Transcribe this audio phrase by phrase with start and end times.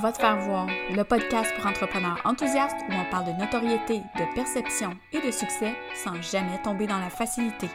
[0.00, 4.34] Va te faire voir, le podcast pour entrepreneurs enthousiastes où on parle de notoriété, de
[4.34, 7.68] perception et de succès sans jamais tomber dans la facilité.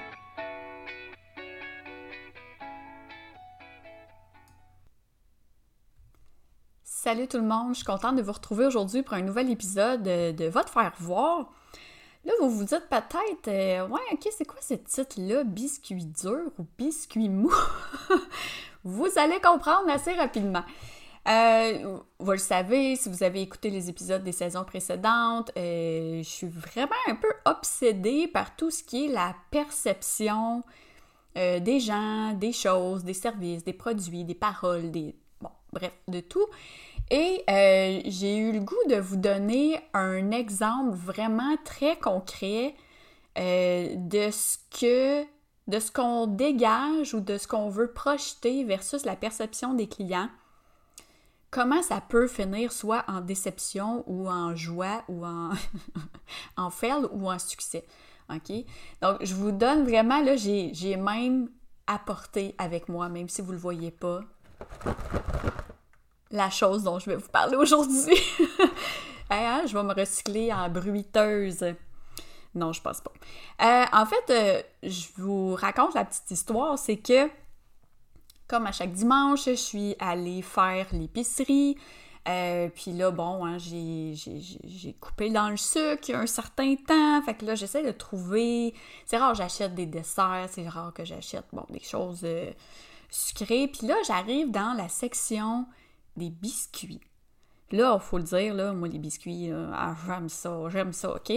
[6.84, 10.02] Salut tout le monde, je suis contente de vous retrouver aujourd'hui pour un nouvel épisode
[10.02, 11.52] de Va te faire voir.
[12.26, 16.66] Là, vous vous dites peut-être, euh, ouais, ok, c'est quoi ce titre-là, biscuit dur ou
[16.78, 17.54] biscuit mou?
[18.84, 20.64] vous allez comprendre assez rapidement.
[21.28, 26.30] Euh, vous le savez, si vous avez écouté les épisodes des saisons précédentes, euh, je
[26.30, 30.64] suis vraiment un peu obsédée par tout ce qui est la perception
[31.38, 35.16] euh, des gens, des choses, des services, des produits, des paroles, des...
[35.42, 36.46] Bon, bref, de tout.
[37.12, 37.44] Et
[38.06, 42.76] j'ai eu le goût de vous donner un exemple vraiment très concret
[43.38, 45.26] de ce que
[45.68, 50.30] de ce qu'on dégage ou de ce qu'on veut projeter versus la perception des clients
[51.52, 55.52] comment ça peut finir soit en déception ou en joie ou en,
[56.58, 57.86] en fail ou en succès.
[58.30, 58.52] OK?
[59.02, 61.50] Donc, je vous donne vraiment, là, j'ai même
[61.88, 64.22] apporté avec moi, même si vous ne le voyez pas,
[66.32, 68.18] la chose dont je vais vous parler aujourd'hui.
[69.30, 71.64] hein, je vais me recycler en bruiteuse.
[72.54, 73.12] Non, je pense pas.
[73.62, 77.30] Euh, en fait, euh, je vous raconte la petite histoire, c'est que
[78.48, 81.78] comme à chaque dimanche, je suis allée faire l'épicerie.
[82.28, 86.76] Euh, puis là, bon, hein, j'ai coupé dans le sucre il y a un certain
[86.76, 87.22] temps.
[87.22, 88.74] Fait que là, j'essaie de trouver.
[89.06, 92.52] C'est rare, j'achète des desserts, c'est rare que j'achète, bon, des choses euh,
[93.10, 93.68] sucrées.
[93.68, 95.66] Puis là, j'arrive dans la section
[96.18, 97.02] des biscuits.
[97.72, 101.34] Là, il faut le dire, là, moi, les biscuits, ah, j'aime ça, j'aime ça, OK?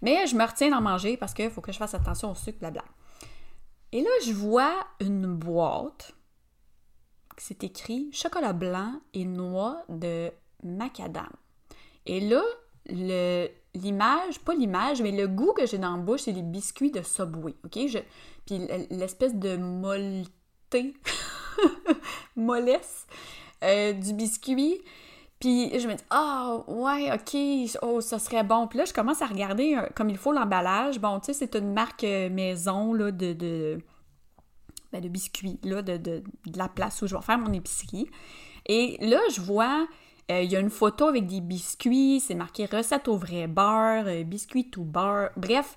[0.00, 2.58] Mais je me retiens d'en manger parce qu'il faut que je fasse attention au sucre,
[2.58, 2.84] blabla.
[3.92, 6.14] Et là, je vois une boîte
[7.36, 10.30] c'est écrit chocolat blanc et noix de
[10.62, 11.30] macadam.
[12.06, 12.42] Et là,
[13.74, 17.02] l'image, pas l'image, mais le goût que j'ai dans la bouche, c'est les biscuits de
[17.02, 17.78] Subway, OK?
[18.46, 20.94] Puis l'espèce de molleté,
[22.36, 23.06] mollesse
[23.62, 24.82] euh, du biscuit.
[25.40, 28.66] Puis je me dis, ah, ouais, ok, oh, ça serait bon.
[28.66, 31.00] Puis là, je commence à regarder comme il faut l'emballage.
[31.00, 33.78] Bon, tu sais, c'est une marque euh, maison, là, de
[34.94, 36.22] ben, de biscuits, là, de,
[36.54, 38.06] la place où je vais faire mon épicerie.
[38.66, 39.88] Et là, je vois,
[40.30, 44.04] euh, il y a une photo avec des biscuits, c'est marqué recette au vrai beurre,
[44.06, 45.30] euh, biscuits tout beurre.
[45.36, 45.74] Bref,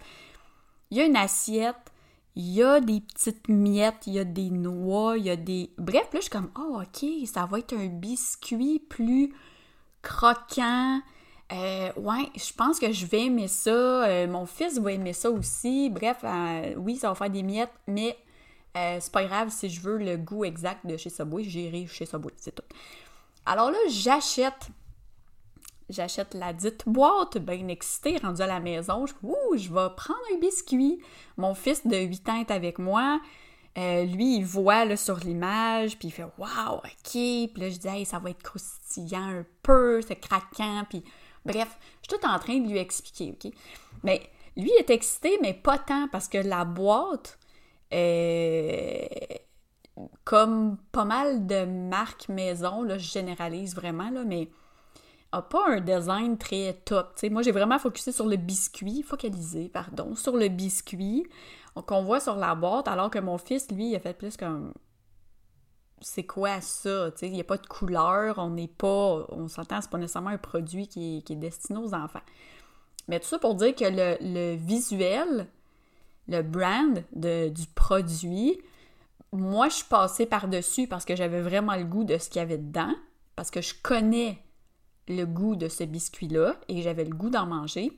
[0.92, 1.92] il y a une assiette,
[2.36, 5.72] il y a des petites miettes, il y a des noix, il y a des.
[5.80, 9.34] Bref, là, je suis comme, oh, ok, ça va être un biscuit plus
[10.04, 11.02] croquant.
[11.52, 14.28] Euh, ouais, je pense que je vais aimer ça.
[14.28, 15.90] mon fils va aimer ça aussi.
[15.90, 16.24] Bref,
[16.78, 18.16] oui, ça va faire des miettes, mais
[18.78, 22.06] euh, c'est pas grave si je veux le goût exact de chez Subway, j'irai chez
[22.06, 22.64] Subway, c'est tout.
[23.46, 24.70] Alors là, j'achète
[25.90, 29.06] j'achète la dite boîte, bien excitée, rendue à la maison.
[29.06, 31.02] Je, ouh, je vais prendre un biscuit.
[31.38, 33.20] Mon fils de 8 ans est avec moi.
[33.78, 37.12] Euh, lui, il voit sur l'image, puis il fait Waouh, ok.
[37.12, 40.84] Puis là, je dis Hey, ça va être croustillant un peu, c'est craquant.
[40.90, 41.04] Puis
[41.46, 43.52] bref, je suis tout en train de lui expliquer, ok.
[44.04, 47.37] Mais lui est excité, mais pas tant, parce que la boîte,
[47.94, 49.06] euh,
[50.24, 54.50] comme pas mal de marques maison, là, je généralise vraiment, là, mais
[55.32, 57.20] a pas un design très top.
[57.32, 61.28] moi, j'ai vraiment focusé sur le biscuit, focalisé, pardon, sur le biscuit
[61.86, 64.74] qu'on voit sur la boîte, alors que mon fils, lui, il a fait plus comme
[66.02, 67.10] c'est quoi ça?
[67.22, 69.26] Il n'y a pas de couleur, on n'est pas.
[69.30, 72.22] On s'entend, c'est pas nécessairement un produit qui est, destiné aux enfants.
[73.08, 75.48] Mais tout ça pour dire que le visuel
[76.28, 78.60] le brand du produit,
[79.32, 82.44] moi, je suis passée par-dessus parce que j'avais vraiment le goût de ce qu'il y
[82.44, 82.94] avait dedans,
[83.36, 84.42] parce que je connais
[85.08, 87.98] le goût de ce biscuit-là et j'avais le goût d'en manger.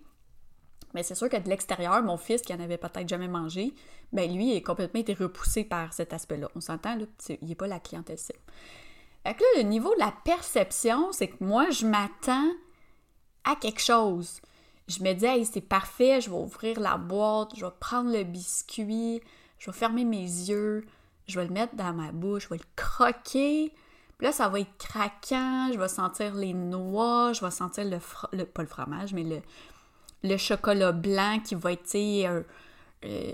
[0.93, 3.73] Mais c'est sûr que de l'extérieur, mon fils, qui en avait peut-être jamais mangé,
[4.11, 6.49] ben lui, il est complètement été repoussé par cet aspect-là.
[6.55, 8.39] On s'entend, là, il n'est pas la clientèle cible.
[9.23, 12.51] Fait que là, le niveau de la perception, c'est que moi, je m'attends
[13.43, 14.41] à quelque chose
[14.89, 19.21] je me dis, c'est parfait, je vais ouvrir la boîte, je vais prendre le biscuit,
[19.59, 20.83] je vais fermer mes yeux,
[21.27, 23.71] je vais le mettre dans ma bouche, je vais le croquer.
[24.17, 28.45] Puis là, ça va être craquant, je vais sentir les noix, je vais sentir le,
[28.45, 29.41] pas le fromage, mais le,
[30.23, 32.43] le chocolat blanc qui va être, un,
[33.05, 33.33] euh,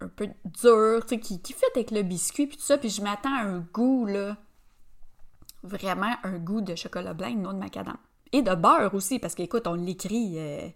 [0.00, 0.28] un peu
[0.62, 2.78] dur, qui, qui fait avec le biscuit, puis tout ça.
[2.78, 4.38] Puis je m'attends à un goût, là,
[5.62, 7.98] vraiment un goût de chocolat blanc et de de macadam.
[8.32, 10.38] Et de beurre aussi, parce qu'écoute, on l'écrit...
[10.38, 10.68] Euh,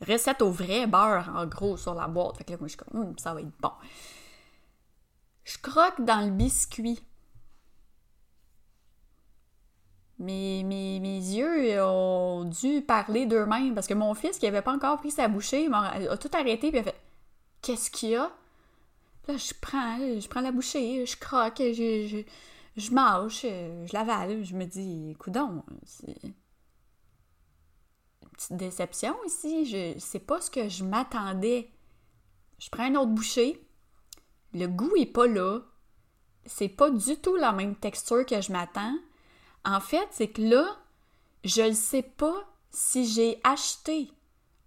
[0.00, 2.38] recette au vrai beurre, en gros, sur la boîte.
[2.38, 3.72] Fait que là, moi, je suis comme, hum, ça va être bon.
[5.44, 7.00] Je croque dans le biscuit.
[10.20, 14.74] mes, mes, mes, yeux ont dû parler d'eux-mêmes parce que mon fils, qui avait pas
[14.74, 17.00] encore pris sa bouchée, a tout arrêté puis a fait
[17.62, 18.30] Qu'est-ce qu'il y a
[19.28, 24.44] Là, je prends, je prends la bouchée, je croque, je, je, je mâche, je l'avale.
[24.44, 25.62] Je me dis Coudon,
[28.50, 29.66] déception ici.
[29.66, 31.70] Je sais pas ce que je m'attendais.
[32.58, 33.62] Je prends une autre bouchée.
[34.52, 35.60] Le goût est pas là.
[36.46, 38.96] C'est pas du tout la même texture que je m'attends.
[39.64, 40.66] En fait, c'est que là,
[41.44, 44.10] je ne sais pas si j'ai acheté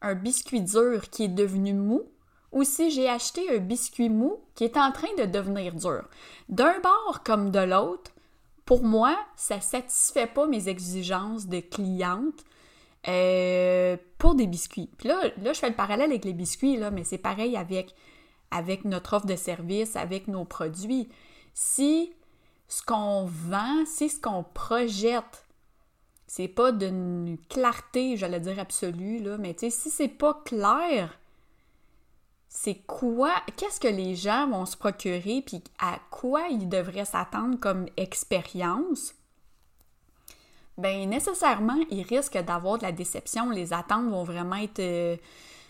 [0.02, 2.04] un biscuit dur qui est devenu mou
[2.52, 6.08] ou si j'ai acheté un biscuit mou qui est en train de devenir dur.
[6.50, 8.12] D'un bord comme de l'autre,
[8.66, 12.44] pour moi, ça satisfait pas mes exigences de cliente
[13.08, 14.90] euh, pour des biscuits.
[14.98, 17.94] Puis là, là, je fais le parallèle avec les biscuits, là, mais c'est pareil avec,
[18.52, 21.10] avec notre offre de service, avec nos produits.
[21.54, 22.14] Si
[22.68, 25.46] ce qu'on vend, c'est ce qu'on projette.
[26.28, 31.20] C'est pas d'une clarté, j'allais dire absolue, là, mais tu sais, si c'est pas clair,
[32.48, 37.60] c'est quoi, qu'est-ce que les gens vont se procurer, puis à quoi ils devraient s'attendre
[37.60, 39.14] comme expérience,
[40.78, 43.50] ben nécessairement, ils risquent d'avoir de la déception.
[43.50, 44.80] Les attentes vont vraiment être.
[44.80, 45.18] Euh,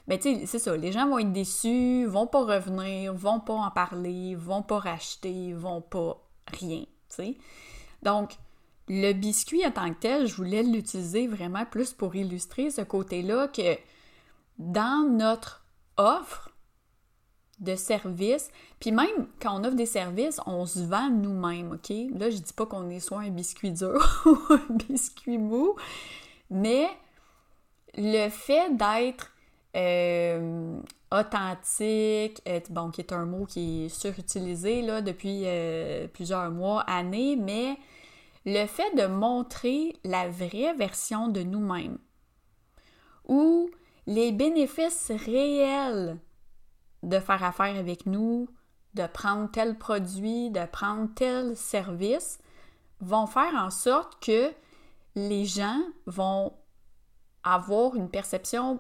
[0.07, 3.53] ben tu sais, c'est ça, les gens vont être déçus, vont pas revenir, vont pas
[3.53, 6.83] en parler, vont pas racheter, vont pas rien.
[8.01, 8.37] Donc,
[8.89, 13.47] le biscuit en tant que tel, je voulais l'utiliser vraiment plus pour illustrer ce côté-là
[13.47, 13.77] que
[14.57, 15.65] dans notre
[15.97, 16.49] offre
[17.63, 21.89] de services, puis même quand on offre des services, on se vend nous-mêmes, OK?
[22.17, 25.75] Là, je dis pas qu'on est soit un biscuit dur ou un biscuit mou,
[26.49, 26.87] mais
[27.95, 29.31] le fait d'être
[29.75, 30.79] euh,
[31.11, 37.35] authentique, bon, qui est un mot qui est surutilisé là, depuis euh, plusieurs mois, années,
[37.35, 37.77] mais
[38.45, 41.97] le fait de montrer la vraie version de nous-mêmes
[43.27, 43.69] ou
[44.05, 46.17] les bénéfices réels
[47.03, 48.47] de faire affaire avec nous,
[48.93, 52.39] de prendre tel produit, de prendre tel service,
[53.01, 54.51] vont faire en sorte que
[55.15, 56.53] les gens vont
[57.43, 58.79] avoir une perception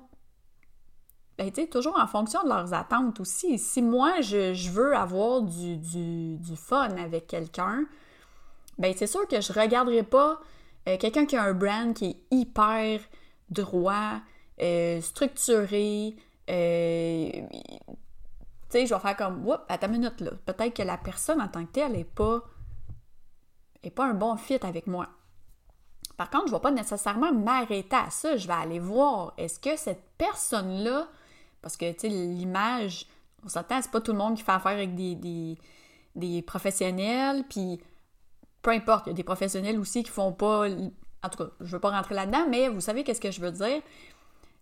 [1.37, 3.57] ben, toujours en fonction de leurs attentes aussi.
[3.57, 7.85] Si moi, je, veux avoir du, du, fun avec quelqu'un,
[8.77, 10.39] ben c'est sûr que je regarderai pas
[10.87, 12.99] euh, quelqu'un qui a un brand qui est hyper
[13.49, 14.21] droit,
[14.61, 16.15] euh, structuré,
[16.49, 17.31] euh,
[18.73, 20.31] tu sais, je vais faire comme, oups, à ta minute là.
[20.45, 22.41] Peut-être que la personne en tant que telle n'est pas,
[23.83, 25.07] est pas un bon fit avec moi.
[26.17, 28.37] Par contre, je ne vais pas nécessairement m'arrêter à ça.
[28.37, 31.07] Je vais aller voir, est-ce que cette personne-là
[31.63, 33.07] parce que, tu sais, l'image,
[33.43, 35.57] on s'entend, c'est pas tout le monde qui fait affaire avec des,
[36.13, 37.81] des, professionnels, puis
[38.61, 40.67] peu importe, il y a des professionnels aussi qui font pas.
[40.67, 43.51] En tout cas, je veux pas rentrer là-dedans, mais vous savez qu'est-ce que je veux
[43.51, 43.81] dire?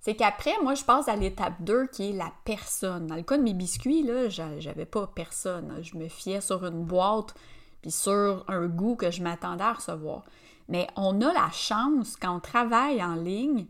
[0.01, 3.05] C'est qu'après, moi, je passe à l'étape 2 qui est la personne.
[3.05, 5.77] Dans le cas de mes biscuits, là, j'avais pas personne.
[5.83, 7.35] Je me fiais sur une boîte
[7.83, 10.23] puis sur un goût que je m'attendais à recevoir.
[10.69, 13.67] Mais on a la chance, quand on travaille en ligne,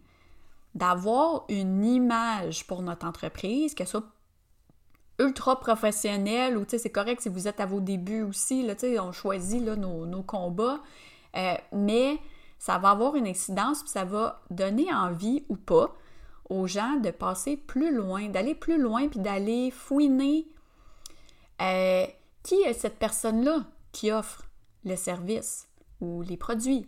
[0.74, 4.06] d'avoir une image pour notre entreprise, qu'elle soit
[5.20, 9.64] ultra professionnelle ou c'est correct si vous êtes à vos débuts aussi, là, on choisit
[9.64, 10.80] là, nos, nos combats,
[11.36, 12.20] euh, mais
[12.58, 15.94] ça va avoir une incidence, puis ça va donner envie ou pas
[16.50, 20.48] aux gens de passer plus loin, d'aller plus loin, puis d'aller fouiner
[21.62, 22.06] euh,
[22.44, 24.44] qui est cette personne-là qui offre
[24.84, 25.68] le service
[26.00, 26.88] ou les produits?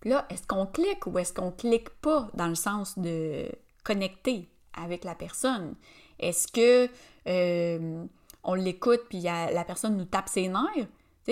[0.00, 3.46] Puis là, est-ce qu'on clique ou est-ce qu'on clique pas dans le sens de
[3.84, 5.74] connecter avec la personne?
[6.18, 6.90] Est-ce que
[7.26, 8.04] euh,
[8.44, 10.88] on l'écoute puis la personne nous tape ses nerfs?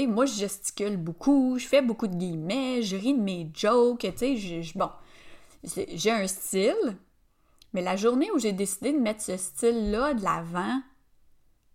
[0.07, 4.39] moi, je gesticule beaucoup, je fais beaucoup de guillemets, je ris de mes jokes, tu
[4.39, 4.91] sais, bon,
[5.65, 6.97] j'ai un style,
[7.73, 10.81] mais la journée où j'ai décidé de mettre ce style-là de l'avant,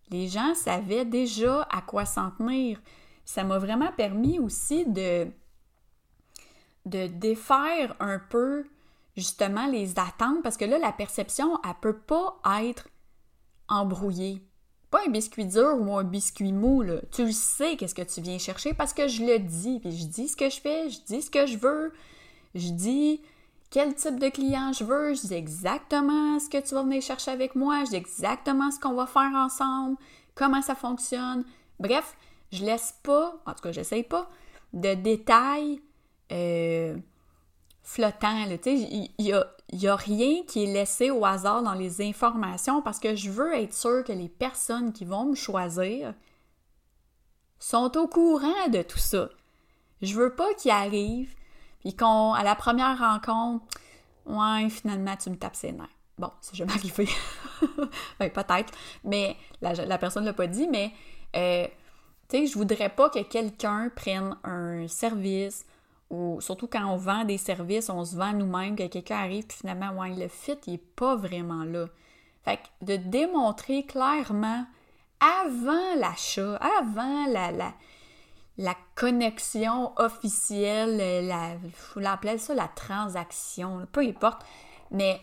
[0.10, 2.82] les gens savaient déjà à quoi s'en tenir.
[3.26, 5.28] Ça m'a vraiment permis aussi de
[6.86, 8.66] défaire un peu
[9.16, 12.90] justement les attentes parce que là, la perception, elle peut pas être
[13.70, 14.42] embrouillée.
[14.92, 16.96] Pas un biscuit dur ou un biscuit mou, là.
[17.12, 20.06] Tu le sais qu'est-ce que tu viens chercher parce que je le dis, puis je
[20.06, 21.94] dis ce que je fais, je dis ce que je veux,
[22.54, 23.22] je dis
[23.74, 27.32] quel type de client je veux, je dis exactement ce que tu vas venir chercher
[27.32, 29.98] avec moi, je dis exactement ce qu'on va faire ensemble,
[30.36, 31.44] comment ça fonctionne.
[31.80, 32.16] Bref,
[32.52, 34.30] je laisse pas, en tout cas, j'essaye pas,
[34.74, 35.82] de détails
[36.32, 36.96] euh,
[37.82, 38.46] flottant.
[38.68, 43.00] Il n'y a, y a rien qui est laissé au hasard dans les informations parce
[43.00, 46.14] que je veux être sûre que les personnes qui vont me choisir
[47.58, 49.30] sont au courant de tout ça.
[50.04, 51.34] Je veux pas qu'ils arrivent
[51.84, 53.66] Puis qu'on, à la première rencontre,
[54.26, 55.88] ouais, finalement, tu me tapes ses nerfs.
[56.18, 57.10] Bon, c'est jamais arrivé.
[58.20, 58.74] ben, peut-être.
[59.04, 60.92] Mais la, personne ne l'a pas dit, mais
[61.36, 61.68] euh,
[62.30, 65.66] tu sais, je voudrais pas que quelqu'un prenne un service
[66.10, 69.58] ou surtout quand on vend des services, on se vend nous-mêmes, que quelqu'un arrive puis
[69.58, 71.88] finalement, ouais, le fit, il est pas vraiment là.
[72.44, 74.66] Fait que de démontrer clairement
[75.20, 77.74] avant l'achat, avant la, la,
[78.58, 84.46] la connexion officielle, la, faut l'appeler ça la transaction, peu importe,
[84.92, 85.22] mais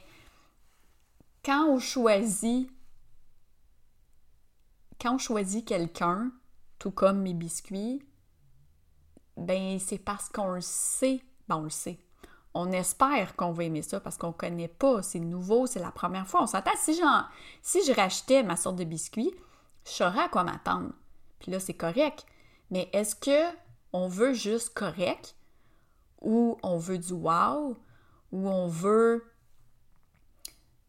[1.44, 2.70] quand on choisit,
[5.00, 6.32] quand on choisit quelqu'un,
[6.78, 8.02] tout comme mes biscuits,
[9.36, 11.98] ben c'est parce qu'on le sait, ben on le sait.
[12.52, 16.26] On espère qu'on va aimer ça parce qu'on connaît pas, c'est nouveau, c'est la première
[16.26, 16.42] fois.
[16.42, 17.00] On s'entend, si,
[17.62, 19.32] si je rachetais ma sorte de biscuit,
[19.84, 20.90] je saurais à quoi m'attendre.
[21.38, 22.26] Puis là, c'est correct.
[22.70, 23.56] Mais est-ce que
[23.92, 25.34] on veut juste correct?
[26.20, 27.76] Ou on veut du wow?
[28.32, 29.24] Ou on veut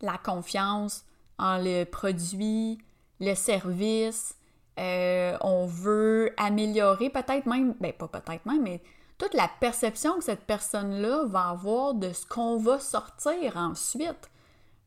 [0.01, 1.05] la confiance
[1.37, 2.77] en le produit,
[3.19, 4.35] le service,
[4.79, 8.81] euh, on veut améliorer peut-être même, ben pas peut-être même, mais
[9.17, 14.29] toute la perception que cette personne-là va avoir de ce qu'on va sortir ensuite.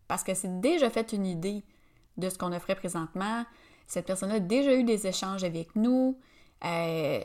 [0.08, 1.62] Parce que c'est déjà fait une idée
[2.16, 3.44] de ce qu'on offrait présentement.
[3.86, 6.18] Cette personne-là a déjà eu des échanges avec nous.
[6.64, 7.21] Euh,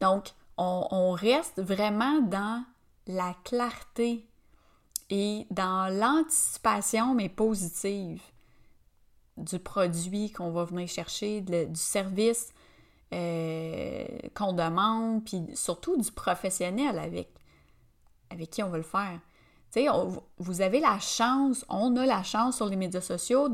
[0.00, 2.62] donc, on, reste vraiment dans
[3.06, 4.26] la clarté
[5.08, 8.22] et dans l'anticipation, mais positive,
[9.36, 12.52] du produit qu'on va venir chercher, du service
[13.14, 17.30] euh, qu'on demande, puis surtout du professionnel avec,
[18.50, 19.18] qui on va le faire.
[20.38, 23.48] Vous avez la chance, on a la chance sur les médias sociaux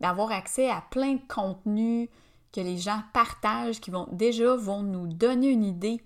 [0.00, 2.08] d'avoir accès à plein de contenus
[2.52, 6.02] que les gens partagent, qui vont déjà vont nous donner une idée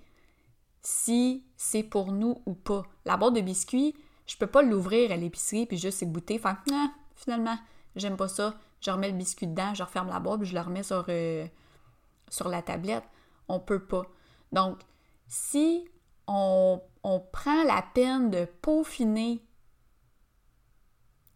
[0.82, 2.82] si c'est pour nous ou pas.
[3.04, 3.94] La boîte de biscuits,
[4.26, 7.56] je peux pas l'ouvrir à l'épicerie puis juste goûter, faire ah, finalement,
[7.94, 10.60] j'aime pas ça, je remets le biscuit dedans, je referme la boîte, puis je le
[10.60, 11.46] remets sur, euh,
[12.28, 13.04] sur la tablette.
[13.48, 14.02] On peut pas.
[14.50, 14.78] Donc,
[15.28, 15.88] si
[16.26, 19.44] on, on prend la peine de peaufiner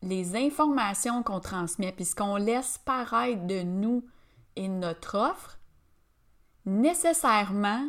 [0.03, 4.05] les informations qu'on transmet, puis ce qu'on laisse paraître de nous
[4.57, 5.59] et notre offre,
[6.65, 7.89] nécessairement,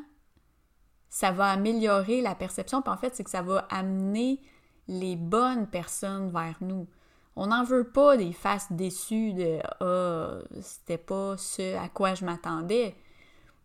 [1.10, 2.82] ça va améliorer la perception.
[2.82, 4.42] Puis en fait, c'est que ça va amener
[4.88, 6.88] les bonnes personnes vers nous.
[7.36, 12.26] On n'en veut pas des faces déçues de Ah, c'était pas ce à quoi je
[12.26, 12.96] m'attendais.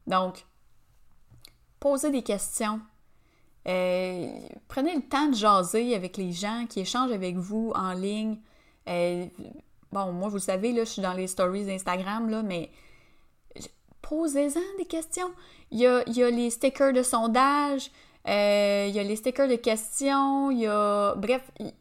[0.06, 0.44] Donc,
[1.80, 2.80] posez des questions.
[3.68, 4.28] Euh,
[4.68, 8.38] prenez le temps de jaser avec les gens qui échangent avec vous en ligne.
[8.88, 9.26] Euh,
[9.92, 12.70] bon, moi, vous savez, là, je suis dans les stories Instagram, là, mais
[14.02, 15.30] posez-en des questions.
[15.70, 17.90] Il y a, les stickers de sondage,
[18.28, 21.14] euh, il y a les stickers de questions, il y a.
[21.14, 21.72] Bref, il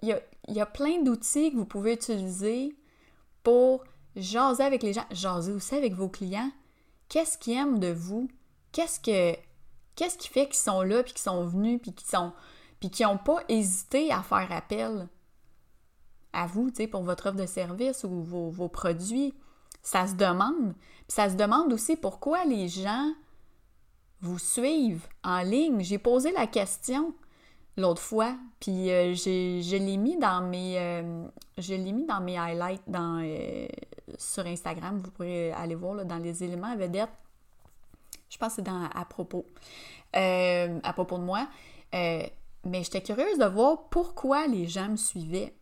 [0.47, 2.75] y a, plein d'outils que vous pouvez utiliser
[3.43, 3.83] pour
[4.15, 6.51] jaser avec les gens, jaser aussi avec vos clients.
[7.09, 8.29] Qu'est-ce qu'ils aiment de vous?
[8.71, 9.37] Qu'est-ce que.
[9.95, 12.31] Qu'est-ce qui fait qu'ils sont là, puis qu'ils sont venus, puis qu'ils sont.
[12.79, 15.09] puis n'ont pas hésité à faire appel
[16.33, 19.33] à vous, tu sais, pour votre offre de service ou vos produits?
[19.81, 20.73] Ça se demande.
[20.75, 23.11] Puis ça se demande aussi pourquoi les gens
[24.21, 25.81] vous suivent en ligne.
[25.81, 27.13] J'ai posé la question
[27.77, 31.25] l'autre fois, puis euh, je l'ai mis dans mes euh,
[31.57, 33.67] l'ai mis dans mes highlights euh,
[34.17, 34.99] sur Instagram.
[35.03, 37.09] Vous pourrez aller voir dans les éléments vedettes.
[38.29, 39.45] Je pense que c'est à propos.
[40.13, 41.47] à propos de moi.
[41.91, 45.53] mais j'étais curieuse de voir pourquoi les gens me suivaient.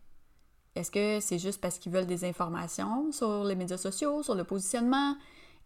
[0.76, 4.44] Est-ce que c'est juste parce qu'ils veulent des informations sur les médias sociaux, sur le
[4.44, 5.16] positionnement?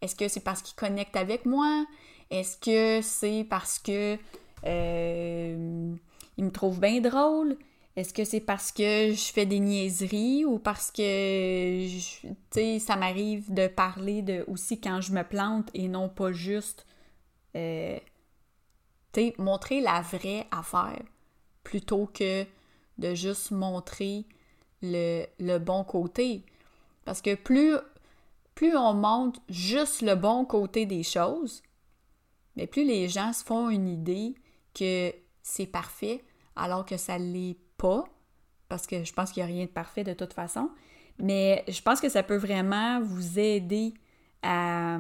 [0.01, 1.87] Est-ce que c'est parce qu'ils connectent avec moi?
[2.31, 4.17] Est-ce que c'est parce que
[4.65, 5.95] euh,
[6.37, 7.57] ils me trouvent bien drôle?
[7.97, 11.87] Est-ce que c'est parce que je fais des niaiseries ou parce que
[12.79, 16.87] ça m'arrive de parler de aussi quand je me plante et non pas juste
[17.55, 17.99] euh,
[19.39, 21.03] montrer la vraie affaire
[21.63, 22.45] plutôt que
[22.99, 24.25] de juste montrer
[24.85, 26.45] le, bon côté.
[27.05, 31.63] Parce que plus, on montre juste le bon côté des choses,
[32.57, 34.35] mais plus les gens se font une idée
[34.75, 35.13] que
[35.43, 36.23] c'est parfait,
[36.57, 38.05] alors que ça ne l'est pas,
[38.69, 40.71] parce que je pense qu'il n'y a rien de parfait de toute façon.
[41.19, 43.95] Mais je pense que ça peut vraiment vous aider
[44.43, 44.99] à,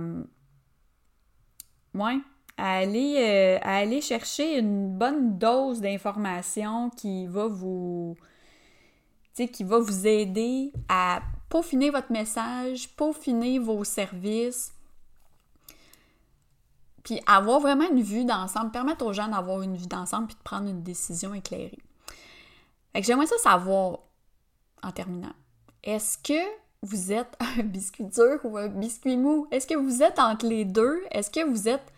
[1.94, 2.18] ouais,
[2.56, 8.16] à, aller, euh, à aller chercher une bonne dose d'information qui va vous,
[9.42, 14.72] qui va vous aider à peaufiner votre message, peaufiner vos services,
[17.02, 20.42] puis avoir vraiment une vue d'ensemble, permettre aux gens d'avoir une vue d'ensemble puis de
[20.42, 21.78] prendre une décision éclairée.
[22.92, 23.98] Fait que j'aimerais ça savoir,
[24.82, 25.34] en terminant,
[25.82, 26.40] est-ce que
[26.82, 29.46] vous êtes un biscuit dur ou un biscuit mou?
[29.50, 31.02] Est-ce que vous êtes entre les deux?
[31.10, 31.92] Est-ce que vous êtes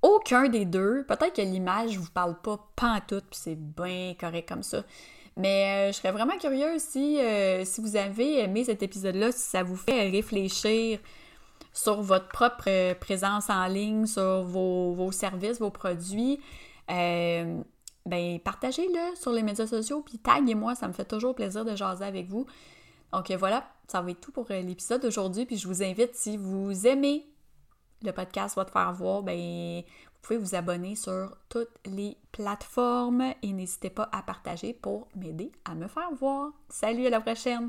[0.00, 1.04] aucun des deux?
[1.08, 4.84] Peut-être que l'image vous parle pas pantoute, puis c'est bien correct comme ça.
[5.36, 9.40] Mais euh, je serais vraiment curieuse si, euh, si vous avez aimé cet épisode-là, si
[9.40, 11.00] ça vous fait réfléchir
[11.72, 16.40] sur votre propre euh, présence en ligne, sur vos, services, vos produits.
[16.88, 17.64] ben,
[18.44, 22.28] partagez-le sur les médias sociaux, puis taguez-moi, ça me fait toujours plaisir de jaser avec
[22.28, 22.46] vous.
[23.12, 26.86] Donc voilà, ça va être tout pour l'épisode d'aujourd'hui, puis je vous invite, si vous
[26.86, 27.26] aimez
[28.04, 29.82] le podcast va te faire voir, ben,
[30.24, 35.52] vous pouvez vous abonner sur toutes les plateformes et n'hésitez pas à partager pour m'aider
[35.66, 36.50] à me faire voir.
[36.70, 37.68] Salut, à la prochaine!